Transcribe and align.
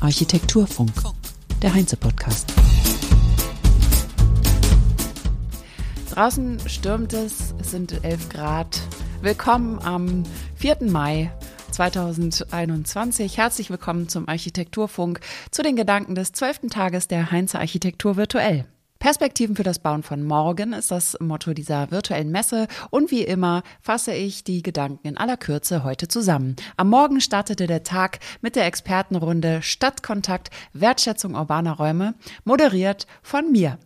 Architekturfunk, 0.00 0.92
der 1.62 1.74
Heinze-Podcast. 1.74 2.52
Draußen 6.10 6.58
stürmt 6.68 7.12
es, 7.12 7.54
es 7.60 7.70
sind 7.70 8.02
11 8.02 8.28
Grad. 8.30 8.80
Willkommen 9.20 9.78
am 9.80 10.24
4. 10.56 10.78
Mai 10.82 11.30
2021. 11.72 13.36
Herzlich 13.36 13.70
willkommen 13.70 14.08
zum 14.08 14.28
Architekturfunk, 14.28 15.20
zu 15.50 15.62
den 15.62 15.76
Gedanken 15.76 16.14
des 16.14 16.32
12. 16.32 16.70
Tages 16.70 17.08
der 17.08 17.30
Heinze 17.30 17.58
Architektur 17.58 18.16
virtuell. 18.16 18.66
Perspektiven 19.00 19.56
für 19.56 19.62
das 19.62 19.78
Bauen 19.78 20.02
von 20.02 20.22
morgen 20.22 20.74
ist 20.74 20.90
das 20.90 21.16
Motto 21.20 21.54
dieser 21.54 21.90
virtuellen 21.90 22.30
Messe 22.30 22.68
und 22.90 23.10
wie 23.10 23.22
immer 23.22 23.62
fasse 23.80 24.12
ich 24.12 24.44
die 24.44 24.62
Gedanken 24.62 25.08
in 25.08 25.16
aller 25.16 25.38
Kürze 25.38 25.84
heute 25.84 26.06
zusammen. 26.06 26.54
Am 26.76 26.90
Morgen 26.90 27.22
startete 27.22 27.66
der 27.66 27.82
Tag 27.82 28.18
mit 28.42 28.56
der 28.56 28.66
Expertenrunde 28.66 29.62
Stadtkontakt 29.62 30.50
Wertschätzung 30.74 31.34
urbaner 31.34 31.78
Räume, 31.78 32.14
moderiert 32.44 33.06
von 33.22 33.50
mir. 33.50 33.78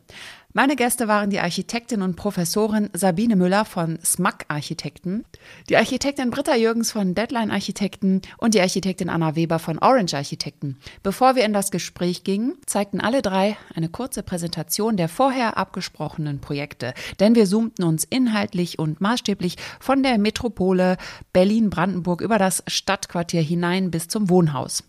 Meine 0.57 0.77
Gäste 0.77 1.09
waren 1.09 1.31
die 1.31 1.41
Architektin 1.41 2.01
und 2.01 2.15
Professorin 2.15 2.89
Sabine 2.93 3.35
Müller 3.35 3.65
von 3.65 3.99
SMAC 4.05 4.45
Architekten, 4.47 5.25
die 5.69 5.77
Architektin 5.77 6.31
Britta 6.31 6.55
Jürgens 6.55 6.93
von 6.93 7.17
Deadline 7.17 7.51
Architekten 7.51 8.23
und 8.39 8.55
die 8.55 8.61
Architektin 8.61 9.09
Anna 9.09 9.35
Weber 9.35 9.59
von 9.59 9.81
Orange 9.81 10.15
Architekten. 10.15 10.79
Bevor 11.03 11.35
wir 11.35 11.45
in 11.45 11.53
das 11.53 11.73
Gespräch 11.73 12.23
gingen, 12.23 12.55
zeigten 12.67 13.01
alle 13.01 13.21
drei 13.21 13.57
eine 13.75 13.89
kurze 13.89 14.23
Präsentation 14.23 14.97
der 14.97 15.09
vorher 15.09 15.59
abgesprochenen 15.59 16.41
Projekte, 16.41 16.95
denn 17.19 17.35
wir 17.35 17.47
zoomten 17.47 17.85
uns 17.85 18.05
inhaltlich 18.05 18.79
und 18.79 19.01
maßstäblich 19.01 19.57
von 19.81 20.05
der 20.05 20.19
Metropole 20.19 20.99
Berlin-Brandenburg 21.33 22.21
über 22.21 22.39
das 22.39 22.63
Stadtquartier 22.69 23.43
hinein 23.43 23.91
bis 23.91 24.07
zum 24.07 24.31
Wohnhaus. 24.31 24.85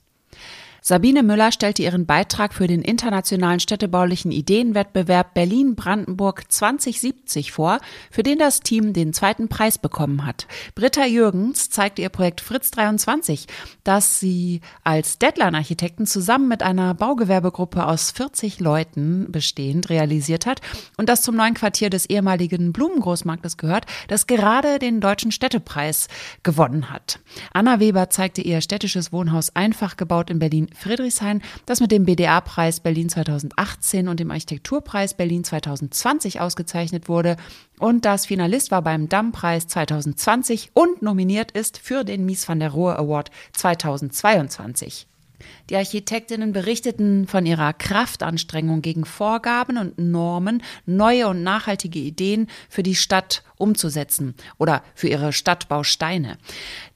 Sabine 0.88 1.23
Müller 1.23 1.52
stellte 1.52 1.81
ihren 1.81 2.05
Beitrag 2.05 2.53
für 2.53 2.67
den 2.67 2.83
internationalen 2.83 3.59
städtebaulichen 3.59 4.31
Ideenwettbewerb 4.31 5.33
Berlin-Brandenburg 5.33 6.44
2070 6.47 7.52
vor, 7.52 7.80
für 8.11 8.22
den 8.22 8.38
das 8.38 8.59
Team 8.59 8.94
den 8.94 9.11
zweiten 9.11 9.47
Preis 9.47 9.80
bekommen 9.80 10.27
hat. 10.27 10.45
Britta 10.75 11.03
Jürgens 11.08 11.72
zeigte 11.72 12.03
ihr 12.03 12.09
Projekt 12.09 12.39
Fritz 12.39 12.69
23, 12.69 13.47
das 13.83 14.19
sie 14.19 14.61
als 14.83 15.17
Deadline-Architekten 15.17 16.05
zusammen 16.05 16.47
mit 16.47 16.61
einer 16.61 16.94
Baugewerbegruppe 16.94 17.83
aus 17.88 18.11
40 18.11 18.59
Leuten 18.59 19.31
bestehend 19.31 19.89
realisiert 19.89 20.45
hat 20.45 20.61
und 20.97 21.09
das 21.09 21.23
zum 21.23 21.36
neuen 21.36 21.55
Quartier 21.55 21.89
des 21.89 22.05
ehemaligen 22.05 22.73
Blumengroßmarktes 22.73 23.58
gehört, 23.58 23.88
das 24.08 24.27
gerade 24.27 24.77
den 24.77 25.02
Deutschen 25.02 25.31
Städtepreis 25.31 26.09
gewonnen 26.44 26.92
hat. 26.92 27.22
Anna 27.53 27.80
Weber 27.80 28.11
zeigte 28.11 28.44
ihr 28.44 28.61
städtisches 28.61 29.11
Wohnhaus 29.11 29.55
einfach 29.55 29.97
gebaut 29.97 30.30
in 30.30 30.38
Berlin 30.38 30.70
Friedrichshain, 30.76 31.42
das 31.66 31.80
mit 31.80 31.92
dem 31.92 32.06
BDA-Preis 32.06 32.80
Berlin 32.80 33.09
2018 33.09 34.08
und 34.08 34.20
dem 34.20 34.31
Architekturpreis 34.31 35.14
Berlin 35.16 35.44
2020 35.44 36.42
ausgezeichnet 36.42 37.09
wurde 37.09 37.38
und 37.80 38.06
das 38.06 38.26
Finalist 38.26 38.72
war 38.72 38.82
beim 38.82 39.09
Damm-Preis 39.09 39.67
2020 39.67 40.72
und 40.73 41.02
nominiert 41.02 41.52
ist 41.52 41.78
für 41.78 42.04
den 42.04 42.26
Mies 42.26 42.48
van 42.48 42.59
der 42.59 42.70
Rohe 42.70 42.98
Award 42.98 43.32
2022. 43.54 45.08
Die 45.70 45.76
Architektinnen 45.76 46.54
berichteten 46.54 47.28
von 47.28 47.46
ihrer 47.46 47.74
Kraftanstrengung 47.74 48.82
gegen 48.82 49.06
Vorgaben 49.06 49.78
und 49.78 49.98
Normen, 49.98 50.62
neue 50.86 51.28
und 51.28 51.44
nachhaltige 51.44 52.00
Ideen 52.00 52.48
für 52.70 52.84
die 52.84 52.96
Stadt 52.96 53.44
umzusetzen 53.58 54.36
oder 54.58 54.84
für 54.94 55.08
ihre 55.08 55.34
Stadtbausteine. 55.34 56.38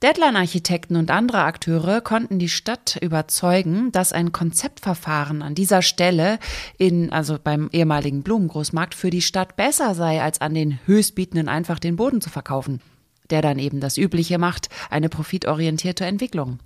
Deadline-Architekten 0.04 0.96
und 0.96 1.12
andere 1.12 1.44
Akteure 1.44 2.02
konnten 2.02 2.38
die 2.38 2.50
Stadt 2.50 2.98
überzeugen, 3.02 3.92
dass 3.92 4.14
ein 4.14 4.32
Konzeptverfahren 4.32 5.42
an 5.42 5.56
dieser 5.56 5.82
Stelle 5.82 6.40
in, 6.78 7.12
also 7.12 7.38
beim 7.42 7.70
ehemaligen 7.72 8.24
Blumengroßmarkt 8.24 8.94
für 8.96 9.10
die 9.10 9.22
Stadt 9.22 9.56
besser 9.56 9.96
sei, 9.96 10.22
als 10.22 10.42
an 10.42 10.54
den 10.54 10.80
Höchstbietenden 10.86 11.48
einfach 11.48 11.80
den 11.80 11.96
Boden 11.96 12.22
zu 12.22 12.30
verkaufen 12.30 12.82
der 13.30 13.42
dann 13.42 13.60
eben 13.60 13.80
das 13.80 13.98
Übliche 13.98 14.38
macht, 14.38 14.70
eine 14.90 15.10
profitorientierte 15.10 16.06
Entwicklung. 16.06 16.60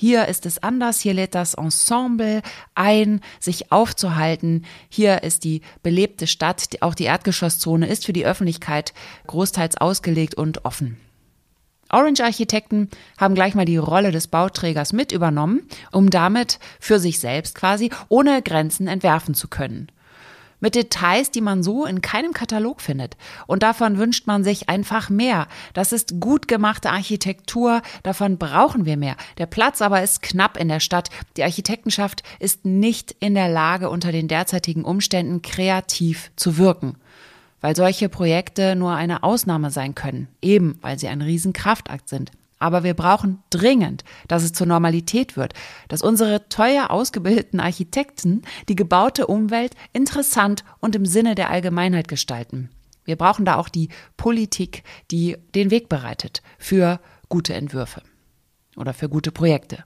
Hier 0.00 0.28
ist 0.28 0.46
es 0.46 0.62
anders, 0.62 0.98
hier 0.98 1.12
lädt 1.12 1.34
das 1.34 1.52
Ensemble 1.52 2.40
ein, 2.74 3.20
sich 3.38 3.70
aufzuhalten. 3.70 4.64
Hier 4.88 5.22
ist 5.24 5.44
die 5.44 5.60
belebte 5.82 6.26
Stadt, 6.26 6.78
auch 6.80 6.94
die 6.94 7.04
Erdgeschosszone 7.04 7.86
ist 7.86 8.06
für 8.06 8.14
die 8.14 8.24
Öffentlichkeit 8.24 8.94
großteils 9.26 9.76
ausgelegt 9.76 10.36
und 10.36 10.64
offen. 10.64 10.96
Orange 11.90 12.22
Architekten 12.22 12.88
haben 13.18 13.34
gleich 13.34 13.54
mal 13.54 13.66
die 13.66 13.76
Rolle 13.76 14.10
des 14.10 14.28
Bauträgers 14.28 14.94
mit 14.94 15.12
übernommen, 15.12 15.68
um 15.92 16.08
damit 16.08 16.60
für 16.80 16.98
sich 16.98 17.18
selbst 17.18 17.54
quasi 17.54 17.90
ohne 18.08 18.40
Grenzen 18.40 18.88
entwerfen 18.88 19.34
zu 19.34 19.48
können 19.48 19.92
mit 20.60 20.74
Details, 20.74 21.30
die 21.30 21.40
man 21.40 21.62
so 21.62 21.84
in 21.86 22.00
keinem 22.00 22.32
Katalog 22.32 22.80
findet. 22.80 23.16
Und 23.46 23.62
davon 23.62 23.98
wünscht 23.98 24.26
man 24.26 24.44
sich 24.44 24.68
einfach 24.68 25.10
mehr. 25.10 25.48
Das 25.74 25.92
ist 25.92 26.20
gut 26.20 26.48
gemachte 26.48 26.90
Architektur, 26.90 27.82
davon 28.02 28.38
brauchen 28.38 28.84
wir 28.84 28.96
mehr. 28.96 29.16
Der 29.38 29.46
Platz 29.46 29.82
aber 29.82 30.02
ist 30.02 30.22
knapp 30.22 30.56
in 30.56 30.68
der 30.68 30.80
Stadt. 30.80 31.10
Die 31.36 31.44
Architektenschaft 31.44 32.22
ist 32.38 32.64
nicht 32.64 33.16
in 33.20 33.34
der 33.34 33.48
Lage, 33.48 33.90
unter 33.90 34.12
den 34.12 34.28
derzeitigen 34.28 34.84
Umständen 34.84 35.42
kreativ 35.42 36.30
zu 36.36 36.58
wirken 36.58 36.96
weil 37.60 37.76
solche 37.76 38.08
Projekte 38.08 38.74
nur 38.74 38.94
eine 38.94 39.22
Ausnahme 39.22 39.70
sein 39.70 39.94
können, 39.94 40.28
eben 40.40 40.78
weil 40.80 40.98
sie 40.98 41.08
ein 41.08 41.22
Riesenkraftakt 41.22 42.08
sind. 42.08 42.32
Aber 42.60 42.84
wir 42.84 42.94
brauchen 42.94 43.42
dringend, 43.48 44.04
dass 44.28 44.44
es 44.44 44.52
zur 44.52 44.66
Normalität 44.66 45.36
wird, 45.36 45.54
dass 45.88 46.02
unsere 46.02 46.48
teuer 46.48 46.90
ausgebildeten 46.90 47.58
Architekten 47.58 48.42
die 48.68 48.76
gebaute 48.76 49.26
Umwelt 49.26 49.74
interessant 49.92 50.62
und 50.78 50.94
im 50.94 51.06
Sinne 51.06 51.34
der 51.34 51.50
Allgemeinheit 51.50 52.06
gestalten. 52.06 52.70
Wir 53.04 53.16
brauchen 53.16 53.46
da 53.46 53.56
auch 53.56 53.70
die 53.70 53.88
Politik, 54.16 54.84
die 55.10 55.36
den 55.54 55.70
Weg 55.70 55.88
bereitet 55.88 56.42
für 56.58 57.00
gute 57.30 57.54
Entwürfe 57.54 58.02
oder 58.76 58.92
für 58.92 59.08
gute 59.08 59.32
Projekte. 59.32 59.84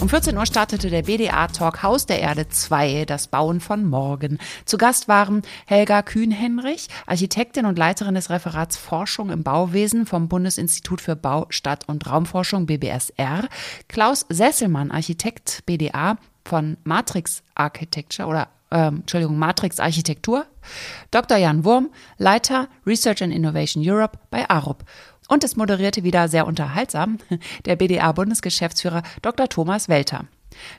Um 0.00 0.08
14 0.08 0.36
Uhr 0.36 0.46
startete 0.46 0.90
der 0.90 1.02
BDA-Talk 1.02 1.82
Haus 1.82 2.06
der 2.06 2.20
Erde 2.20 2.48
2, 2.48 3.04
das 3.04 3.26
Bauen 3.26 3.58
von 3.58 3.84
morgen. 3.84 4.38
Zu 4.64 4.78
Gast 4.78 5.08
waren 5.08 5.42
Helga 5.66 6.02
Kühn-Henrich, 6.02 6.86
Architektin 7.06 7.66
und 7.66 7.76
Leiterin 7.76 8.14
des 8.14 8.30
Referats 8.30 8.76
Forschung 8.76 9.30
im 9.30 9.42
Bauwesen 9.42 10.06
vom 10.06 10.28
Bundesinstitut 10.28 11.00
für 11.00 11.16
Bau, 11.16 11.46
Stadt 11.50 11.88
und 11.88 12.08
Raumforschung 12.08 12.66
BBSR, 12.66 13.48
Klaus 13.88 14.24
Sesselmann, 14.28 14.92
Architekt 14.92 15.64
BDA 15.66 16.16
von 16.44 16.76
Matrix 16.84 17.42
Architecture 17.56 18.28
oder 18.28 18.48
ähm, 18.70 18.98
Entschuldigung, 19.00 19.36
Matrix 19.36 19.80
Architektur, 19.80 20.46
Dr. 21.10 21.38
Jan 21.38 21.64
Wurm, 21.64 21.90
Leiter 22.18 22.68
Research 22.86 23.22
and 23.22 23.34
Innovation 23.34 23.82
Europe 23.84 24.18
bei 24.30 24.48
ARUP 24.48 24.84
und 25.28 25.44
es 25.44 25.54
moderierte 25.54 26.02
wieder 26.02 26.26
sehr 26.26 26.46
unterhaltsam 26.46 27.18
der 27.66 27.76
BDA-Bundesgeschäftsführer 27.76 29.02
Dr. 29.22 29.48
Thomas 29.48 29.88
Welter. 29.88 30.24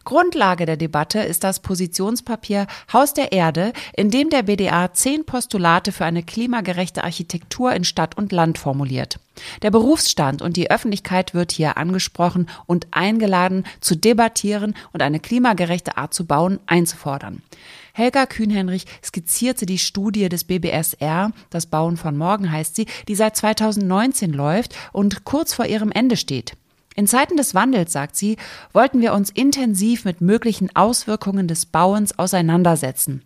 Grundlage 0.03 0.65
der 0.65 0.77
Debatte 0.77 1.19
ist 1.19 1.43
das 1.43 1.61
Positionspapier 1.61 2.67
Haus 2.91 3.13
der 3.13 3.31
Erde, 3.31 3.73
in 3.95 4.09
dem 4.09 4.29
der 4.29 4.43
BDA 4.43 4.93
zehn 4.93 5.25
Postulate 5.25 5.91
für 5.91 6.05
eine 6.05 6.23
klimagerechte 6.23 7.03
Architektur 7.03 7.73
in 7.73 7.83
Stadt 7.83 8.17
und 8.17 8.31
Land 8.31 8.57
formuliert. 8.57 9.19
Der 9.61 9.71
Berufsstand 9.71 10.41
und 10.41 10.57
die 10.57 10.69
Öffentlichkeit 10.69 11.33
wird 11.33 11.51
hier 11.51 11.77
angesprochen 11.77 12.49
und 12.65 12.87
eingeladen, 12.91 13.65
zu 13.79 13.95
debattieren 13.95 14.75
und 14.91 15.01
eine 15.01 15.19
klimagerechte 15.19 15.97
Art 15.97 16.13
zu 16.13 16.25
bauen 16.25 16.59
einzufordern. 16.65 17.41
Helga 17.99 18.25
Kühnhenrich 18.27 18.85
skizzierte 19.03 19.65
die 19.65 19.77
Studie 19.77 20.29
des 20.29 20.45
BBSR, 20.45 21.33
das 21.49 21.65
Bauen 21.65 21.97
von 21.97 22.15
Morgen 22.15 22.49
heißt 22.49 22.73
sie, 22.77 22.85
die 23.09 23.15
seit 23.15 23.35
2019 23.35 24.31
läuft 24.31 24.73
und 24.93 25.25
kurz 25.25 25.53
vor 25.53 25.65
ihrem 25.65 25.91
Ende 25.91 26.15
steht. 26.15 26.53
In 26.95 27.07
Zeiten 27.07 27.35
des 27.35 27.55
Wandels, 27.55 27.91
sagt 27.91 28.15
sie, 28.15 28.37
wollten 28.71 29.01
wir 29.01 29.13
uns 29.13 29.31
intensiv 29.31 30.05
mit 30.05 30.21
möglichen 30.21 30.73
Auswirkungen 30.77 31.49
des 31.49 31.65
Bauens 31.65 32.17
auseinandersetzen. 32.17 33.21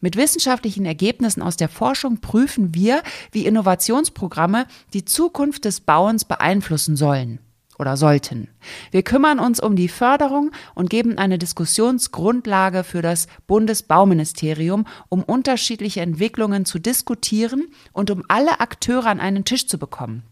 Mit 0.00 0.14
wissenschaftlichen 0.14 0.86
Ergebnissen 0.86 1.42
aus 1.42 1.56
der 1.56 1.68
Forschung 1.68 2.20
prüfen 2.20 2.76
wir, 2.76 3.02
wie 3.32 3.44
Innovationsprogramme 3.44 4.66
die 4.94 5.04
Zukunft 5.04 5.64
des 5.64 5.80
Bauens 5.80 6.24
beeinflussen 6.24 6.94
sollen 6.94 7.40
oder 7.82 7.96
sollten. 7.98 8.48
Wir 8.92 9.02
kümmern 9.02 9.38
uns 9.38 9.60
um 9.60 9.76
die 9.76 9.88
Förderung 9.88 10.52
und 10.74 10.88
geben 10.88 11.18
eine 11.18 11.36
Diskussionsgrundlage 11.36 12.84
für 12.84 13.02
das 13.02 13.26
Bundesbauministerium, 13.46 14.86
um 15.10 15.22
unterschiedliche 15.22 16.00
Entwicklungen 16.00 16.64
zu 16.64 16.78
diskutieren 16.78 17.66
und 17.92 18.10
um 18.10 18.22
alle 18.28 18.60
Akteure 18.60 19.06
an 19.06 19.20
einen 19.20 19.44
Tisch 19.44 19.66
zu 19.66 19.78
bekommen. 19.78 20.22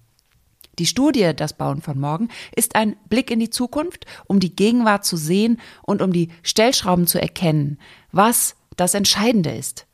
Die 0.78 0.86
Studie 0.86 1.32
Das 1.36 1.52
Bauen 1.52 1.82
von 1.82 1.98
morgen 1.98 2.28
ist 2.54 2.76
ein 2.76 2.96
Blick 3.08 3.30
in 3.30 3.40
die 3.40 3.50
Zukunft, 3.50 4.06
um 4.26 4.38
die 4.38 4.54
Gegenwart 4.54 5.04
zu 5.04 5.16
sehen 5.16 5.60
und 5.82 6.00
um 6.00 6.12
die 6.12 6.28
Stellschrauben 6.42 7.06
zu 7.06 7.20
erkennen, 7.20 7.78
was 8.12 8.54
das 8.76 8.94
Entscheidende 8.94 9.50
ist. 9.50 9.86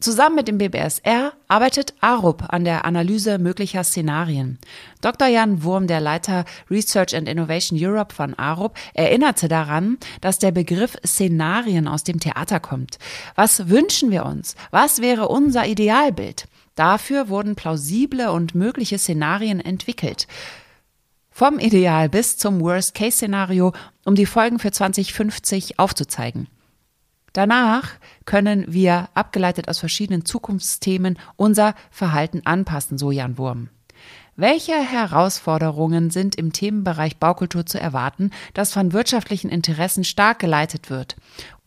Zusammen 0.00 0.36
mit 0.36 0.46
dem 0.46 0.58
BBSR 0.58 1.32
arbeitet 1.48 1.92
ARUP 2.00 2.44
an 2.48 2.64
der 2.64 2.84
Analyse 2.84 3.38
möglicher 3.38 3.82
Szenarien. 3.82 4.58
Dr. 5.00 5.26
Jan 5.26 5.64
Wurm, 5.64 5.88
der 5.88 6.00
Leiter 6.00 6.44
Research 6.70 7.16
and 7.16 7.28
Innovation 7.28 7.76
Europe 7.80 8.14
von 8.14 8.34
ARUP, 8.34 8.76
erinnerte 8.94 9.48
daran, 9.48 9.98
dass 10.20 10.38
der 10.38 10.52
Begriff 10.52 10.96
Szenarien 11.04 11.88
aus 11.88 12.04
dem 12.04 12.20
Theater 12.20 12.60
kommt. 12.60 12.98
Was 13.34 13.68
wünschen 13.68 14.12
wir 14.12 14.24
uns? 14.24 14.54
Was 14.70 15.00
wäre 15.00 15.28
unser 15.28 15.66
Idealbild? 15.66 16.46
Dafür 16.76 17.28
wurden 17.28 17.56
plausible 17.56 18.30
und 18.30 18.54
mögliche 18.54 18.98
Szenarien 18.98 19.58
entwickelt. 19.58 20.28
Vom 21.28 21.58
Ideal 21.58 22.08
bis 22.08 22.36
zum 22.36 22.60
Worst-Case-Szenario, 22.60 23.72
um 24.04 24.14
die 24.14 24.26
Folgen 24.26 24.60
für 24.60 24.70
2050 24.70 25.80
aufzuzeigen. 25.80 26.46
Danach 27.38 27.90
können 28.24 28.64
wir, 28.66 29.10
abgeleitet 29.14 29.68
aus 29.68 29.78
verschiedenen 29.78 30.24
Zukunftsthemen, 30.24 31.20
unser 31.36 31.76
Verhalten 31.88 32.42
anpassen, 32.44 32.98
so 32.98 33.12
Jan 33.12 33.38
Wurm. 33.38 33.68
Welche 34.34 34.74
Herausforderungen 34.74 36.10
sind 36.10 36.34
im 36.34 36.52
Themenbereich 36.52 37.18
Baukultur 37.18 37.64
zu 37.64 37.80
erwarten, 37.80 38.32
das 38.54 38.72
von 38.72 38.92
wirtschaftlichen 38.92 39.50
Interessen 39.50 40.02
stark 40.02 40.40
geleitet 40.40 40.90
wird? 40.90 41.14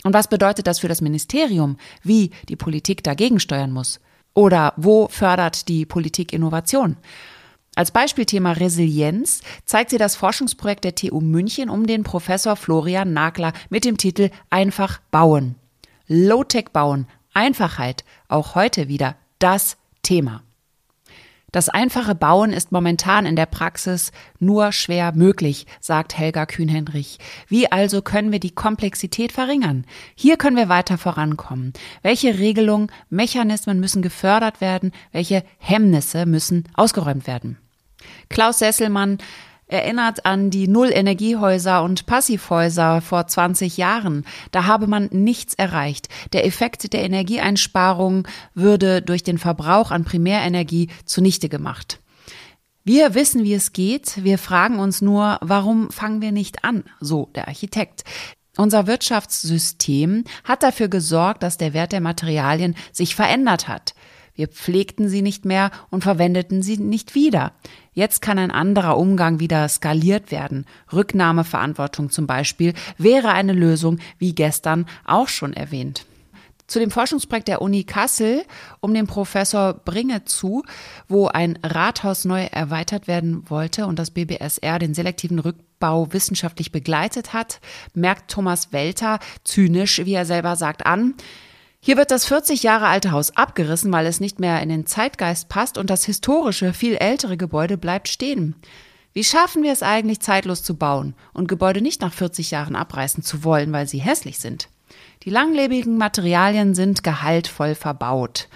Und 0.03 0.13
was 0.13 0.27
bedeutet 0.27 0.67
das 0.67 0.79
für 0.79 0.89
das 0.89 0.99
Ministerium, 0.99 1.77
wie 2.03 2.31
die 2.49 2.57
Politik 2.57 3.01
dagegen 3.01 3.39
steuern 3.39 3.71
muss? 3.71 4.01
Oder 4.33 4.73
wo 4.75 5.07
fördert 5.07 5.69
die 5.69 5.85
Politik 5.85 6.33
Innovation? 6.33 6.97
Als 7.75 7.91
Beispielthema 7.91 8.51
Resilienz 8.51 9.39
zeigt 9.63 9.91
sie 9.91 9.97
das 9.97 10.17
Forschungsprojekt 10.17 10.83
der 10.83 10.95
TU 10.95 11.21
München 11.21 11.69
um 11.69 11.87
den 11.87 12.03
Professor 12.03 12.57
Florian 12.57 13.13
Nagler 13.13 13.53
mit 13.69 13.85
dem 13.85 13.95
Titel 13.95 14.31
Einfach 14.49 14.99
bauen. 15.11 15.55
Low-Tech 16.07 16.65
bauen, 16.73 17.07
Einfachheit, 17.33 18.03
auch 18.27 18.55
heute 18.55 18.87
wieder 18.87 19.15
das 19.39 19.77
Thema. 20.01 20.41
Das 21.51 21.67
einfache 21.67 22.15
Bauen 22.15 22.53
ist 22.53 22.71
momentan 22.71 23.25
in 23.25 23.35
der 23.35 23.45
Praxis 23.45 24.13
nur 24.39 24.71
schwer 24.71 25.11
möglich, 25.13 25.67
sagt 25.81 26.17
Helga 26.17 26.45
Kühnhendrich. 26.45 27.19
Wie 27.47 27.69
also 27.69 28.01
können 28.01 28.31
wir 28.31 28.39
die 28.39 28.55
Komplexität 28.55 29.33
verringern? 29.33 29.85
Hier 30.15 30.37
können 30.37 30.55
wir 30.55 30.69
weiter 30.69 30.97
vorankommen. 30.97 31.73
Welche 32.03 32.39
Regelungen, 32.39 32.89
Mechanismen 33.09 33.81
müssen 33.81 34.01
gefördert 34.01 34.61
werden? 34.61 34.93
Welche 35.11 35.43
Hemmnisse 35.57 36.25
müssen 36.25 36.63
ausgeräumt 36.75 37.27
werden? 37.27 37.57
Klaus 38.29 38.59
Sesselmann 38.59 39.17
erinnert 39.71 40.25
an 40.25 40.49
die 40.49 40.67
Null-Energiehäuser 40.67 41.83
und 41.83 42.05
Passivhäuser 42.05 43.01
vor 43.01 43.27
20 43.27 43.77
Jahren. 43.77 44.25
Da 44.51 44.65
habe 44.65 44.87
man 44.87 45.09
nichts 45.11 45.53
erreicht. 45.53 46.09
Der 46.33 46.45
Effekt 46.45 46.93
der 46.93 47.03
Energieeinsparung 47.03 48.27
würde 48.53 49.01
durch 49.01 49.23
den 49.23 49.37
Verbrauch 49.37 49.91
an 49.91 50.03
Primärenergie 50.03 50.89
zunichte 51.05 51.49
gemacht. 51.49 51.99
Wir 52.83 53.13
wissen, 53.13 53.43
wie 53.43 53.53
es 53.53 53.73
geht. 53.73 54.23
Wir 54.23 54.37
fragen 54.37 54.79
uns 54.79 55.01
nur, 55.01 55.37
warum 55.41 55.91
fangen 55.91 56.21
wir 56.21 56.31
nicht 56.31 56.63
an? 56.63 56.83
So 56.99 57.29
der 57.35 57.47
Architekt. 57.47 58.03
Unser 58.57 58.85
Wirtschaftssystem 58.85 60.25
hat 60.43 60.63
dafür 60.63 60.89
gesorgt, 60.89 61.43
dass 61.43 61.57
der 61.57 61.73
Wert 61.73 61.93
der 61.93 62.01
Materialien 62.01 62.75
sich 62.91 63.15
verändert 63.15 63.67
hat. 63.67 63.93
Wir 64.33 64.47
pflegten 64.47 65.09
sie 65.09 65.21
nicht 65.21 65.45
mehr 65.45 65.71
und 65.89 66.03
verwendeten 66.03 66.61
sie 66.61 66.77
nicht 66.77 67.15
wieder. 67.15 67.53
Jetzt 67.93 68.21
kann 68.21 68.39
ein 68.39 68.51
anderer 68.51 68.97
Umgang 68.97 69.39
wieder 69.39 69.67
skaliert 69.67 70.31
werden. 70.31 70.65
Rücknahmeverantwortung 70.93 72.09
zum 72.09 72.27
Beispiel 72.27 72.73
wäre 72.97 73.29
eine 73.29 73.53
Lösung, 73.53 73.99
wie 74.17 74.33
gestern 74.33 74.85
auch 75.05 75.27
schon 75.27 75.53
erwähnt. 75.53 76.05
Zu 76.71 76.79
dem 76.79 76.89
Forschungsprojekt 76.89 77.49
der 77.49 77.61
Uni 77.61 77.83
Kassel 77.83 78.45
um 78.79 78.93
den 78.93 79.05
Professor 79.05 79.73
Bringe 79.73 80.23
zu, 80.23 80.63
wo 81.09 81.27
ein 81.27 81.59
Rathaus 81.63 82.23
neu 82.23 82.43
erweitert 82.45 83.09
werden 83.09 83.49
wollte 83.49 83.87
und 83.87 83.99
das 83.99 84.11
BBSR 84.11 84.79
den 84.79 84.93
selektiven 84.93 85.39
Rückbau 85.39 86.13
wissenschaftlich 86.13 86.71
begleitet 86.71 87.33
hat, 87.33 87.59
merkt 87.93 88.31
Thomas 88.31 88.71
Welter 88.71 89.19
zynisch, 89.43 90.05
wie 90.05 90.13
er 90.13 90.25
selber 90.25 90.55
sagt, 90.55 90.85
an, 90.85 91.15
hier 91.83 91.97
wird 91.97 92.11
das 92.11 92.25
40 92.25 92.61
Jahre 92.61 92.85
alte 92.85 93.11
Haus 93.11 93.35
abgerissen, 93.35 93.91
weil 93.91 94.05
es 94.05 94.19
nicht 94.19 94.39
mehr 94.39 94.61
in 94.61 94.69
den 94.69 94.85
Zeitgeist 94.85 95.49
passt 95.49 95.79
und 95.79 95.89
das 95.89 96.05
historische, 96.05 96.73
viel 96.73 96.95
ältere 96.95 97.37
Gebäude 97.37 97.75
bleibt 97.75 98.07
stehen. 98.07 98.53
Wie 99.13 99.23
schaffen 99.23 99.63
wir 99.63 99.71
es 99.71 99.81
eigentlich, 99.81 100.19
zeitlos 100.19 100.61
zu 100.61 100.75
bauen 100.75 101.15
und 101.33 101.47
Gebäude 101.47 101.81
nicht 101.81 101.99
nach 102.01 102.13
40 102.13 102.51
Jahren 102.51 102.75
abreißen 102.75 103.23
zu 103.23 103.43
wollen, 103.43 103.73
weil 103.73 103.87
sie 103.87 103.97
hässlich 103.97 104.37
sind? 104.37 104.69
Die 105.23 105.31
langlebigen 105.31 105.97
Materialien 105.97 106.75
sind 106.75 107.03
gehaltvoll 107.03 107.73
verbaut. 107.73 108.47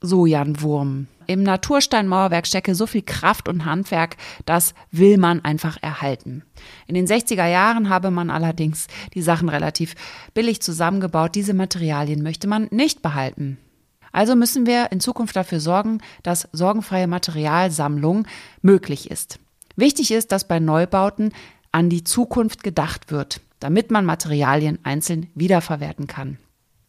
So 0.00 0.26
Jan 0.26 0.60
Wurm. 0.60 1.08
Im 1.26 1.42
Natursteinmauerwerk 1.42 2.46
stecke 2.46 2.74
so 2.74 2.86
viel 2.86 3.02
Kraft 3.02 3.48
und 3.48 3.64
Handwerk, 3.64 4.16
das 4.46 4.72
will 4.90 5.18
man 5.18 5.44
einfach 5.44 5.76
erhalten. 5.82 6.42
In 6.86 6.94
den 6.94 7.06
60er 7.06 7.46
Jahren 7.46 7.88
habe 7.88 8.10
man 8.10 8.30
allerdings 8.30 8.86
die 9.14 9.22
Sachen 9.22 9.48
relativ 9.48 9.94
billig 10.34 10.62
zusammengebaut. 10.62 11.34
Diese 11.34 11.52
Materialien 11.52 12.22
möchte 12.22 12.46
man 12.46 12.68
nicht 12.70 13.02
behalten. 13.02 13.58
Also 14.12 14.36
müssen 14.36 14.66
wir 14.66 14.90
in 14.90 15.00
Zukunft 15.00 15.36
dafür 15.36 15.60
sorgen, 15.60 15.98
dass 16.22 16.48
sorgenfreie 16.52 17.08
Materialsammlung 17.08 18.26
möglich 18.62 19.10
ist. 19.10 19.38
Wichtig 19.76 20.12
ist, 20.12 20.32
dass 20.32 20.48
bei 20.48 20.60
Neubauten 20.60 21.32
an 21.72 21.90
die 21.90 22.04
Zukunft 22.04 22.62
gedacht 22.62 23.10
wird, 23.10 23.40
damit 23.60 23.90
man 23.90 24.06
Materialien 24.06 24.78
einzeln 24.82 25.28
wiederverwerten 25.34 26.06
kann. 26.06 26.38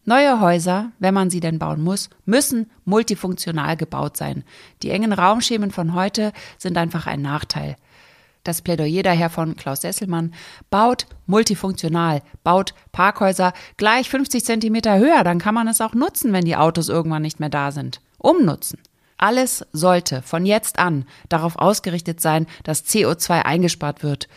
Neue 0.06 0.40
Häuser, 0.40 0.92
wenn 1.00 1.14
man 1.14 1.30
sie 1.30 1.40
denn 1.40 1.60
bauen 1.60 1.84
muss, 1.84 2.10
müssen 2.26 2.72
multifunktional 2.86 3.78
gebaut 3.78 4.18
sein. 4.18 4.44
Die 4.82 4.90
engen 4.90 5.14
Raumschemen 5.14 5.72
von 5.72 5.94
heute 5.94 6.32
sind 6.58 6.78
einfach 6.78 7.06
ein 7.06 7.22
Nachteil. 7.22 7.76
Das 8.44 8.62
Plädoyer 8.62 9.04
daher 9.04 9.30
von 9.30 9.56
Klaus 9.56 9.82
Sesselmann 9.82 10.34
baut 10.70 11.06
multifunktional, 11.26 12.22
baut 12.44 12.74
Parkhäuser 12.92 13.54
gleich 13.78 14.10
50 14.10 14.44
Zentimeter 14.46 14.98
höher, 14.98 15.24
dann 15.24 15.40
kann 15.40 15.54
man 15.54 15.68
es 15.68 15.82
auch 15.82 15.94
nutzen, 15.94 16.32
wenn 16.32 16.46
die 16.46 16.56
Autos 16.56 16.90
irgendwann 16.90 17.22
nicht 17.22 17.40
mehr 17.40 17.50
da 17.50 17.72
sind. 17.72 18.02
Umnutzen. 18.18 18.80
Alles 19.18 19.66
sollte 19.74 20.22
von 20.22 20.46
jetzt 20.46 20.80
an 20.80 21.06
darauf 21.28 21.58
ausgerichtet 21.58 22.22
sein, 22.22 22.48
dass 22.64 22.86
CO2 22.86 23.42
eingespart 23.42 24.02
wird. 24.02 24.30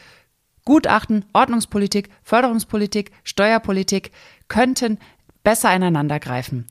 Gutachten, 0.65 1.25
Ordnungspolitik, 1.33 2.11
Förderungspolitik, 2.23 3.13
Steuerpolitik 3.23 4.11
könnten 4.49 4.99
besser 5.43 5.75
ineinander 5.75 6.21
greifen. 6.21 6.67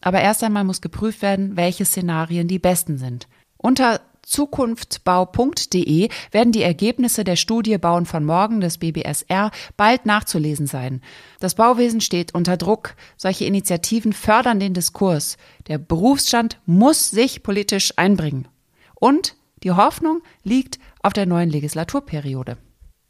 Aber 0.00 0.20
erst 0.20 0.44
einmal 0.44 0.64
muss 0.64 0.80
geprüft 0.80 1.22
werden, 1.22 1.56
welche 1.56 1.84
Szenarien 1.84 2.48
die 2.48 2.58
besten 2.58 2.98
sind. 2.98 3.28
Unter 3.56 4.00
zukunftbau.de 4.22 6.08
werden 6.30 6.52
die 6.52 6.62
Ergebnisse 6.62 7.24
der 7.24 7.36
Studie 7.36 7.78
Bauen 7.78 8.04
von 8.06 8.24
Morgen 8.24 8.60
des 8.60 8.78
BBSR 8.78 9.50
bald 9.76 10.06
nachzulesen 10.06 10.66
sein. 10.66 11.00
Das 11.40 11.54
Bauwesen 11.54 12.00
steht 12.00 12.34
unter 12.34 12.56
Druck. 12.56 12.94
Solche 13.16 13.46
Initiativen 13.46 14.12
fördern 14.12 14.60
den 14.60 14.74
Diskurs. 14.74 15.38
Der 15.66 15.78
Berufsstand 15.78 16.60
muss 16.66 17.10
sich 17.10 17.42
politisch 17.42 17.94
einbringen. 17.96 18.46
Und 18.94 19.34
die 19.62 19.72
Hoffnung 19.72 20.22
liegt 20.44 20.78
auf 21.02 21.14
der 21.14 21.26
neuen 21.26 21.50
Legislaturperiode. 21.50 22.58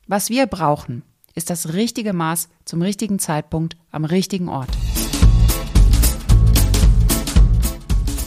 Was 0.06 0.30
wir 0.30 0.46
brauchen, 0.46 1.02
ist 1.38 1.50
das 1.50 1.72
richtige 1.72 2.12
Maß 2.12 2.48
zum 2.64 2.82
richtigen 2.82 3.18
Zeitpunkt 3.18 3.76
am 3.92 4.04
richtigen 4.04 4.48
Ort. 4.48 4.70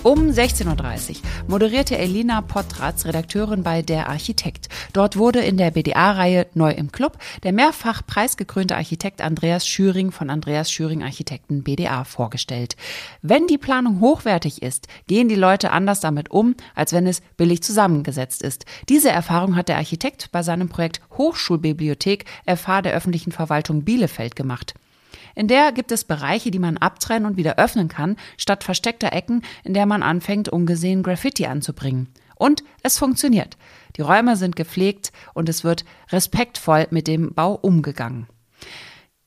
Um 0.04 0.32
16.30 0.32 1.10
Uhr 1.10 1.16
moderierte 1.48 1.96
Elina 1.96 2.42
Potratz, 2.42 3.06
Redakteurin 3.06 3.62
bei 3.62 3.84
Der 3.84 4.10
Architekt. 4.10 4.68
Dort 4.94 5.16
wurde 5.16 5.42
in 5.42 5.58
der 5.58 5.70
BDA-Reihe 5.70 6.48
Neu 6.56 6.72
im 6.72 6.92
Club 6.92 7.20
der 7.44 7.54
mehrfach 7.54 8.02
preisgekrönte 8.08 8.76
Architekt 8.76 9.22
Andreas 9.22 9.68
Schüring 9.68 10.12
von 10.12 10.32
Andreas 10.32 10.72
Schüring 10.72 11.04
Architekten 11.04 11.62
BDA 11.62 12.04
vorgestellt. 12.04 12.78
Wenn 13.22 13.46
die 13.46 13.60
Planung 13.60 14.00
hochwertig 14.00 14.64
ist, 14.64 14.88
gehen 15.06 15.30
die 15.30 15.36
Leute 15.36 15.72
anders 15.72 16.00
damit 16.00 16.32
um, 16.32 16.56
als 16.74 16.94
wenn 16.94 17.06
es 17.06 17.22
billig 17.38 17.62
zusammengesetzt 17.62 18.42
ist. 18.42 18.66
Diese 18.90 19.12
Erfahrung 19.12 19.56
hat 19.56 19.70
der 19.70 19.78
Architekt 19.78 20.32
bei 20.32 20.42
seinem 20.42 20.68
Projekt 20.68 21.02
Hochschulbibliothek 21.16 22.26
FH 22.48 22.82
der 22.82 22.94
öffentlichen 22.94 23.32
Verwaltung 23.32 23.84
Bielefeld 23.84 24.36
gemacht. 24.36 24.74
In 25.36 25.48
der 25.48 25.72
gibt 25.72 25.92
es 25.92 26.04
Bereiche, 26.04 26.52
die 26.52 26.60
man 26.60 26.78
abtrennen 26.78 27.26
und 27.26 27.38
wieder 27.38 27.58
öffnen 27.58 27.88
kann, 27.88 28.18
statt 28.38 28.64
versteckter 28.64 29.14
Ecken, 29.14 29.44
in 29.64 29.74
der 29.74 29.86
man 29.86 30.04
anfängt, 30.04 30.50
ungesehen 30.50 31.04
Graffiti 31.04 31.46
anzubringen. 31.46 32.08
Und 32.36 32.64
es 32.82 32.98
funktioniert. 32.98 33.58
Die 33.98 34.02
Räume 34.02 34.36
sind 34.36 34.56
gepflegt 34.56 35.12
und 35.34 35.48
es 35.48 35.64
wird 35.64 35.86
respektvoll 36.12 36.88
mit 36.90 37.08
dem 37.08 37.34
Bau 37.34 37.54
umgegangen. 37.54 38.28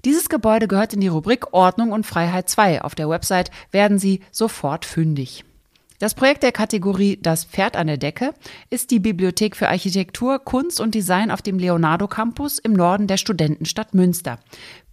Dieses 0.05 0.29
Gebäude 0.29 0.69
gehört 0.69 0.93
in 0.93 1.01
die 1.01 1.09
Rubrik 1.09 1.53
Ordnung 1.53 1.93
und 1.93 2.05
Freiheit 2.05 2.49
2. 2.49 2.83
Auf 2.83 2.95
der 2.95 3.09
Website 3.09 3.51
werden 3.71 3.99
Sie 3.99 4.21
sofort 4.31 4.85
fündig. 4.85 5.45
Das 5.99 6.15
Projekt 6.15 6.43
der 6.43 6.53
Kategorie 6.53 7.19
Das 7.23 7.45
Pferd 7.45 7.77
an 7.77 7.87
der 7.87 7.97
Decke 7.97 8.35
ist 8.69 8.91
die 8.91 8.99
Bibliothek 8.99 9.57
für 9.57 9.69
Architektur, 9.69 10.41
Kunst 10.41 10.81
und 10.81 10.95
Design 10.95 11.31
auf 11.31 11.41
dem 11.41 11.59
Leonardo 11.59 12.09
Campus 12.09 12.59
im 12.59 12.73
Norden 12.73 13.07
der 13.07 13.17
Studentenstadt 13.17 13.95
Münster. 13.95 14.39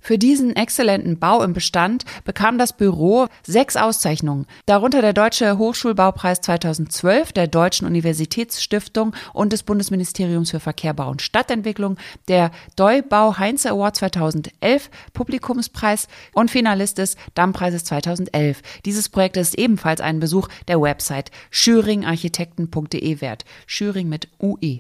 Für 0.02 0.18
diesen 0.18 0.56
exzellenten 0.56 1.20
Bau 1.20 1.44
im 1.44 1.54
Bestand 1.54 2.06
bekam 2.26 2.58
das 2.58 2.74
Büro 2.74 3.28
sechs 3.46 3.78
Auszeichnungen, 3.78 4.48
darunter 4.66 5.02
der 5.02 5.14
Deutsche 5.14 5.60
Hochschulbaupreis 5.60 6.42
2012 6.42 7.32
der 7.32 7.48
Deutschen 7.48 7.86
Universitätsstiftung 7.86 9.16
und 9.32 9.54
des 9.54 9.62
Bundesministeriums 9.64 10.50
für 10.52 10.60
Verkehr, 10.60 10.94
Bau 10.94 11.10
und 11.12 11.22
Stadtentwicklung, 11.22 11.98
der 12.28 12.50
Deubau 12.76 13.38
Heinze 13.38 13.70
Award 13.70 13.96
2011, 13.98 14.90
Publikumspreis 15.14 16.08
und 16.34 16.50
Finalist 16.50 16.98
des 16.98 17.16
Dammpreises 17.36 17.84
2011. 17.86 18.62
Dieses 18.86 19.08
Projekt 19.08 19.38
ist 19.38 19.58
ebenfalls 19.58 20.02
einen 20.02 20.20
Besuch 20.20 20.48
der 20.68 20.82
Website 20.82 21.30
schüringarchitekten.de 21.52 23.22
wert. 23.22 23.46
Schüring 23.68 24.10
mit 24.10 24.28
UE. 24.42 24.80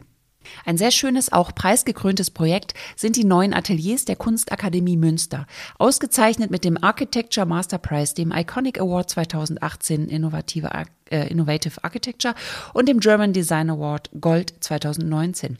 Ein 0.65 0.77
sehr 0.77 0.91
schönes, 0.91 1.31
auch 1.31 1.53
preisgekröntes 1.53 2.31
Projekt 2.31 2.73
sind 2.95 3.15
die 3.15 3.23
neuen 3.23 3.53
Ateliers 3.53 4.05
der 4.05 4.15
Kunstakademie 4.15 4.97
Münster, 4.97 5.47
ausgezeichnet 5.77 6.51
mit 6.51 6.65
dem 6.65 6.81
Architecture 6.83 7.45
Master 7.45 7.77
Prize, 7.77 8.13
dem 8.13 8.31
Iconic 8.31 8.79
Award 8.79 9.09
2018 9.09 10.07
Innovative, 10.07 10.69
äh, 11.09 11.27
Innovative 11.27 11.83
Architecture 11.83 12.35
und 12.73 12.87
dem 12.87 12.99
German 12.99 13.33
Design 13.33 13.69
Award 13.69 14.09
Gold 14.19 14.53
2019. 14.59 15.57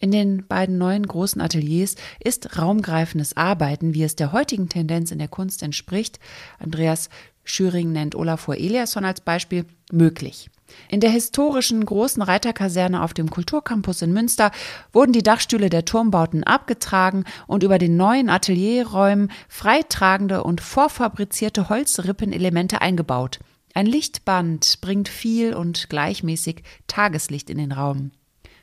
In 0.00 0.10
den 0.10 0.46
beiden 0.46 0.78
neuen 0.78 1.06
großen 1.06 1.40
Ateliers 1.40 1.96
ist 2.22 2.58
raumgreifendes 2.58 3.36
Arbeiten, 3.36 3.94
wie 3.94 4.04
es 4.04 4.16
der 4.16 4.32
heutigen 4.32 4.68
Tendenz 4.68 5.10
in 5.10 5.18
der 5.18 5.28
Kunst 5.28 5.62
entspricht, 5.62 6.18
Andreas 6.58 7.08
Schüring 7.44 7.92
nennt 7.92 8.16
Olafur 8.16 8.56
Eliasson 8.56 9.04
als 9.04 9.20
Beispiel, 9.20 9.66
möglich. 9.92 10.50
In 10.88 11.00
der 11.00 11.10
historischen 11.10 11.84
großen 11.84 12.22
Reiterkaserne 12.22 13.02
auf 13.02 13.14
dem 13.14 13.30
Kulturcampus 13.30 14.02
in 14.02 14.12
Münster 14.12 14.50
wurden 14.92 15.12
die 15.12 15.22
Dachstühle 15.22 15.70
der 15.70 15.84
Turmbauten 15.84 16.44
abgetragen 16.44 17.24
und 17.46 17.62
über 17.62 17.78
den 17.78 17.96
neuen 17.96 18.30
Atelierräumen 18.30 19.30
freitragende 19.48 20.44
und 20.44 20.60
vorfabrizierte 20.60 21.68
Holzrippenelemente 21.68 22.80
eingebaut. 22.80 23.40
Ein 23.74 23.86
Lichtband 23.86 24.80
bringt 24.80 25.08
viel 25.08 25.54
und 25.54 25.88
gleichmäßig 25.90 26.62
Tageslicht 26.86 27.50
in 27.50 27.58
den 27.58 27.72
Raum. 27.72 28.10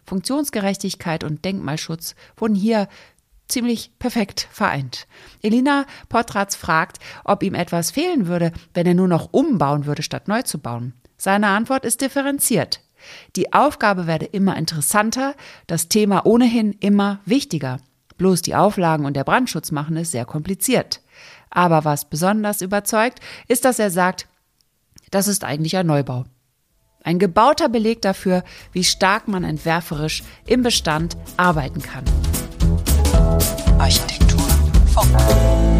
Funktionsgerechtigkeit 0.05 1.23
und 1.23 1.45
Denkmalschutz 1.45 2.15
wurden 2.35 2.55
hier 2.55 2.87
ziemlich 3.47 3.91
perfekt 3.99 4.47
vereint. 4.51 5.07
Elina 5.41 5.85
Potratz 6.09 6.55
fragt, 6.55 6.97
ob 7.23 7.43
ihm 7.43 7.53
etwas 7.53 7.91
fehlen 7.91 8.27
würde, 8.27 8.51
wenn 8.73 8.87
er 8.87 8.95
nur 8.95 9.07
noch 9.07 9.29
umbauen 9.31 9.85
würde, 9.85 10.01
statt 10.01 10.27
neu 10.27 10.41
zu 10.41 10.59
bauen. 10.59 10.93
Seine 11.17 11.47
Antwort 11.47 11.85
ist 11.85 12.01
differenziert. 12.01 12.81
Die 13.35 13.53
Aufgabe 13.53 14.07
werde 14.07 14.25
immer 14.25 14.55
interessanter, 14.57 15.35
das 15.67 15.89
Thema 15.89 16.25
ohnehin 16.25 16.73
immer 16.79 17.19
wichtiger. 17.25 17.79
Bloß 18.17 18.41
die 18.41 18.55
Auflagen 18.55 19.05
und 19.05 19.15
der 19.15 19.23
Brandschutz 19.23 19.71
machen 19.71 19.97
es 19.97 20.11
sehr 20.11 20.25
kompliziert. 20.25 21.01
Aber 21.49 21.85
was 21.85 22.09
besonders 22.09 22.61
überzeugt, 22.61 23.19
ist, 23.47 23.65
dass 23.65 23.79
er 23.79 23.91
sagt, 23.91 24.27
das 25.11 25.27
ist 25.27 25.43
eigentlich 25.43 25.77
ein 25.77 25.87
Neubau. 25.87 26.25
Ein 27.03 27.19
gebauter 27.19 27.69
Beleg 27.69 28.01
dafür, 28.01 28.43
wie 28.71 28.83
stark 28.83 29.27
man 29.27 29.43
entwerferisch 29.43 30.23
im 30.45 30.63
Bestand 30.63 31.17
arbeiten 31.37 31.81
kann. 31.81 32.05
Architektur. 33.77 34.39
Funk. 34.93 35.72